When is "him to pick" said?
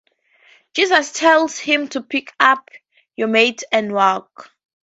1.59-2.33